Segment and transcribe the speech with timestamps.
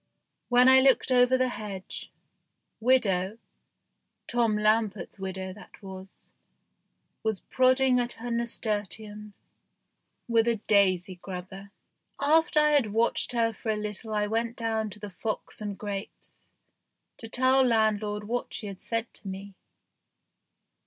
[0.49, 2.09] When I looked over the hedge,
[2.79, 3.37] widow
[4.25, 6.31] Tom Lamport's widow that was
[7.21, 11.71] was prodding for her nasturtiums 4 THE GHOST SHIP with a daisy grubber.
[12.19, 15.77] After I had watched her for a little I went down to the" Fox and
[15.77, 16.39] Grapes"
[17.19, 19.53] to tell landlord what she had said to me.